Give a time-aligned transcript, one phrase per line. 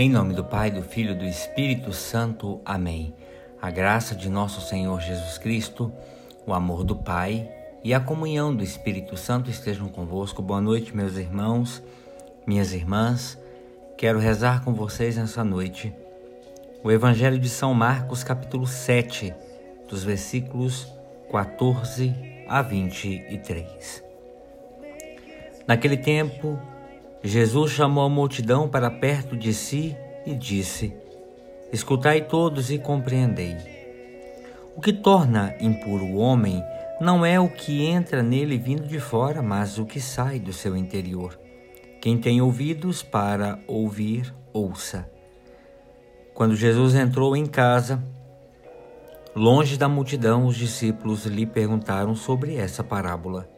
[0.00, 2.60] Em nome do Pai, do Filho e do Espírito Santo.
[2.64, 3.12] Amém.
[3.60, 5.92] A graça de nosso Senhor Jesus Cristo,
[6.46, 7.50] o amor do Pai
[7.82, 10.40] e a comunhão do Espírito Santo estejam convosco.
[10.40, 11.82] Boa noite, meus irmãos,
[12.46, 13.36] minhas irmãs.
[13.96, 15.92] Quero rezar com vocês nessa noite
[16.84, 19.34] o Evangelho de São Marcos, capítulo 7,
[19.88, 20.86] dos versículos
[21.28, 22.14] 14
[22.46, 24.04] a 23.
[25.66, 26.56] Naquele tempo,
[27.22, 30.94] Jesus chamou a multidão para perto de si e disse:
[31.72, 33.56] Escutai todos e compreendei.
[34.76, 36.62] O que torna impuro o homem
[37.00, 40.76] não é o que entra nele vindo de fora, mas o que sai do seu
[40.76, 41.38] interior.
[42.00, 45.10] Quem tem ouvidos para ouvir, ouça.
[46.32, 48.00] Quando Jesus entrou em casa,
[49.34, 53.48] longe da multidão, os discípulos lhe perguntaram sobre essa parábola.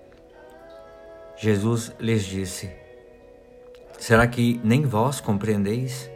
[1.37, 2.80] Jesus lhes disse:
[4.01, 6.11] Será que nem vós compreendeis?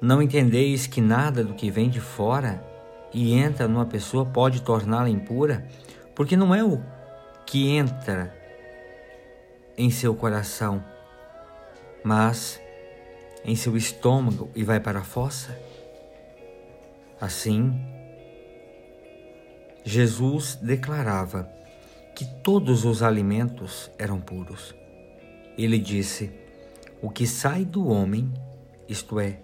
[0.00, 2.60] Não entendeis que nada do que vem de fora
[3.14, 5.68] e entra numa pessoa pode torná-la impura?
[6.16, 6.82] Porque não é o
[7.46, 8.34] que entra
[9.76, 10.84] em seu coração,
[12.02, 12.60] mas
[13.44, 15.56] em seu estômago e vai para a fossa?
[17.20, 17.80] Assim,
[19.84, 21.48] Jesus declarava
[22.16, 24.74] que todos os alimentos eram puros.
[25.58, 26.30] Ele disse:
[27.02, 28.32] O que sai do homem,
[28.88, 29.40] isto é,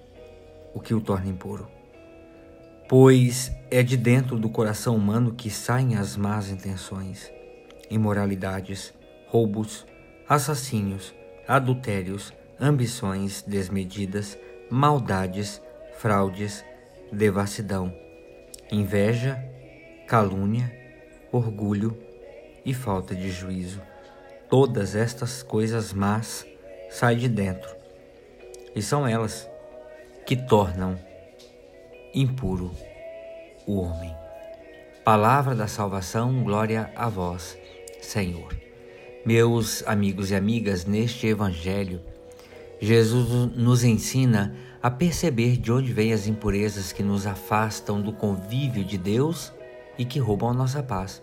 [0.72, 1.68] o que o torna impuro.
[2.88, 7.32] Pois é de dentro do coração humano que saem as más intenções,
[7.90, 8.94] imoralidades,
[9.26, 9.84] roubos,
[10.28, 11.12] assassínios,
[11.48, 14.38] adultérios, ambições desmedidas,
[14.70, 15.60] maldades,
[15.98, 16.64] fraudes,
[17.10, 17.92] devassidão,
[18.70, 19.42] inveja,
[20.06, 20.72] calúnia,
[21.32, 21.98] orgulho
[22.64, 23.82] e falta de juízo
[24.48, 26.46] todas estas coisas más
[26.90, 27.74] saem de dentro,
[28.74, 29.48] e são elas
[30.26, 30.98] que tornam
[32.14, 32.70] impuro
[33.66, 34.14] o homem.
[35.04, 37.58] Palavra da salvação, glória a vós,
[38.00, 38.56] Senhor.
[39.26, 42.00] Meus amigos e amigas, neste Evangelho,
[42.80, 48.84] Jesus nos ensina a perceber de onde vêm as impurezas que nos afastam do convívio
[48.84, 49.52] de Deus
[49.96, 51.22] e que roubam a nossa paz.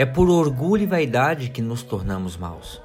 [0.00, 2.80] É por orgulho e vaidade que nos tornamos maus.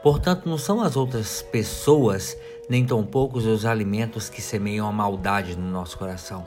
[0.00, 2.38] Portanto, não são as outras pessoas,
[2.70, 6.46] nem tampouco os alimentos que semeiam a maldade no nosso coração.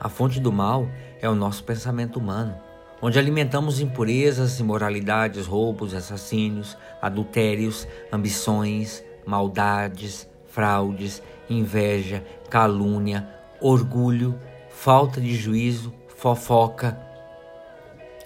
[0.00, 0.88] A fonte do mal
[1.22, 2.56] é o nosso pensamento humano,
[3.00, 13.28] onde alimentamos impurezas, imoralidades, roubos, assassínios, adultérios, ambições, maldades, fraudes, inveja, calúnia,
[13.60, 14.36] orgulho,
[14.68, 17.07] falta de juízo, fofoca,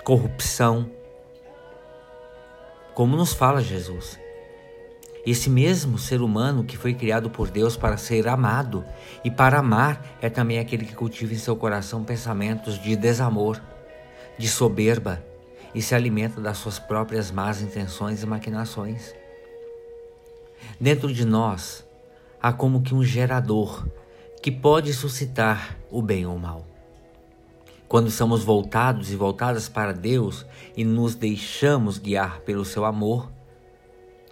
[0.04, 0.90] corrupção.
[2.92, 4.18] Como nos fala Jesus.
[5.24, 8.84] Esse mesmo ser humano que foi criado por Deus para ser amado
[9.24, 13.62] e para amar é também aquele que cultiva em seu coração pensamentos de desamor,
[14.36, 15.24] de soberba
[15.72, 19.14] e se alimenta das suas próprias más intenções e maquinações.
[20.80, 21.86] Dentro de nós
[22.42, 23.86] há como que um gerador
[24.42, 26.71] que pode suscitar o bem ou o mal.
[27.92, 33.30] Quando somos voltados e voltadas para Deus e nos deixamos guiar pelo seu amor,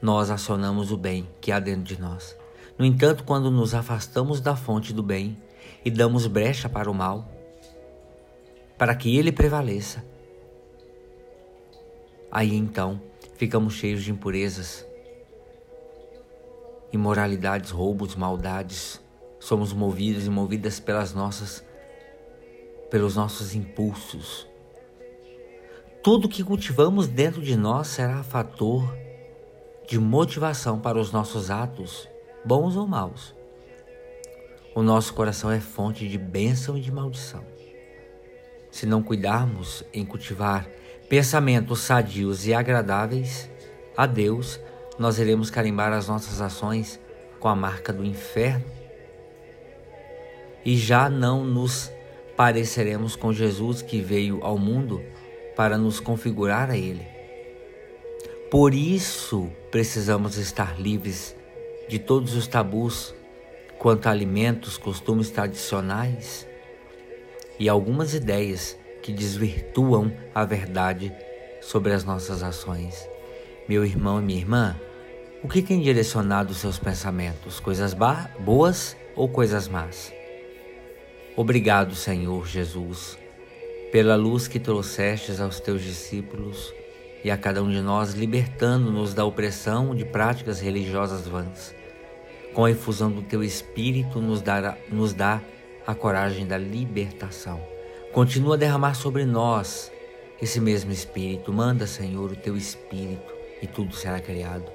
[0.00, 2.34] nós acionamos o bem que há dentro de nós.
[2.78, 5.36] No entanto, quando nos afastamos da fonte do bem
[5.84, 7.30] e damos brecha para o mal,
[8.78, 10.02] para que ele prevaleça,
[12.32, 12.98] aí então
[13.34, 14.86] ficamos cheios de impurezas,
[16.90, 19.02] imoralidades, roubos, maldades.
[19.38, 21.62] Somos movidos e movidas pelas nossas
[22.90, 24.46] pelos nossos impulsos.
[26.02, 28.96] Tudo que cultivamos dentro de nós será fator
[29.86, 32.08] de motivação para os nossos atos,
[32.44, 33.34] bons ou maus.
[34.74, 37.44] O nosso coração é fonte de bênção e de maldição.
[38.70, 40.68] Se não cuidarmos em cultivar
[41.08, 43.50] pensamentos sadios e agradáveis
[43.96, 44.60] a Deus,
[44.98, 47.00] nós iremos carimbar as nossas ações
[47.40, 48.64] com a marca do inferno
[50.64, 51.90] e já não nos
[52.40, 55.04] pareceremos com Jesus que veio ao mundo
[55.54, 57.06] para nos configurar a Ele.
[58.50, 61.36] Por isso precisamos estar livres
[61.86, 63.14] de todos os tabus
[63.78, 66.48] quanto a alimentos, costumes tradicionais
[67.58, 71.12] e algumas ideias que desvirtuam a verdade
[71.60, 73.06] sobre as nossas ações.
[73.68, 74.80] Meu irmão e minha irmã,
[75.44, 77.60] o que tem direcionado seus pensamentos?
[77.60, 77.94] Coisas
[78.42, 80.19] boas ou coisas más?
[81.36, 83.16] Obrigado, Senhor Jesus,
[83.92, 86.74] pela luz que trouxestes aos teus discípulos
[87.22, 91.74] e a cada um de nós, libertando-nos da opressão de práticas religiosas vãs.
[92.52, 95.40] com a efusão do teu Espírito, nos dá, nos dá
[95.86, 97.60] a coragem da libertação.
[98.12, 99.92] Continua a derramar sobre nós
[100.42, 101.52] esse mesmo Espírito.
[101.52, 104.70] Manda, Senhor, o teu Espírito e tudo será criado.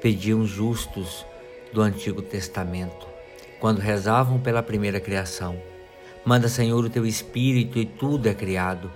[0.00, 1.26] Pediam justos
[1.70, 3.06] do Antigo Testamento,
[3.60, 5.60] quando rezavam pela primeira criação.
[6.24, 8.90] Manda, Senhor, o teu Espírito e tudo é criado.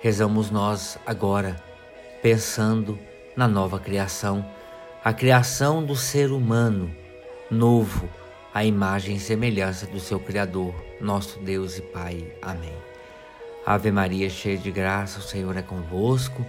[0.00, 1.56] Rezamos nós agora,
[2.22, 2.98] pensando
[3.36, 4.44] na nova criação,
[5.04, 6.94] a criação do ser humano
[7.50, 8.08] novo,
[8.52, 12.26] a imagem e semelhança do seu Criador, nosso Deus e Pai.
[12.42, 12.76] Amém.
[13.64, 16.44] Ave Maria, cheia de graça, o Senhor é convosco.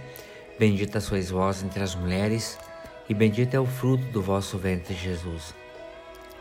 [0.58, 2.58] Bendita sois vós entre as mulheres,
[3.08, 5.54] e bendito é o fruto do vosso ventre, Jesus.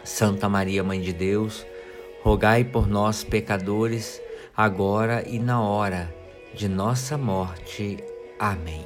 [0.10, 1.66] Santa Maria, Mãe de Deus,
[2.24, 4.20] rogai por nós, pecadores,
[4.58, 6.14] agora e na hora
[6.54, 8.04] de nossa morte.
[8.40, 8.84] Amém.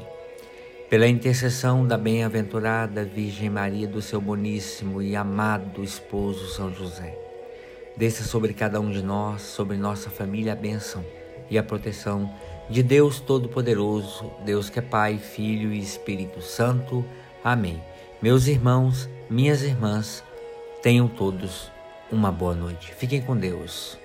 [0.89, 7.17] Pela intercessão da bem-aventurada Virgem Maria, do seu boníssimo e amado esposo São José,
[7.95, 11.03] desça sobre cada um de nós, sobre nossa família, a bênção
[11.49, 12.31] e a proteção
[12.69, 17.03] de Deus Todo-Poderoso, Deus que é Pai, Filho e Espírito Santo.
[17.41, 17.81] Amém.
[18.21, 20.21] Meus irmãos, minhas irmãs,
[20.83, 21.71] tenham todos
[22.11, 22.93] uma boa noite.
[22.93, 23.97] Fiquem com Deus.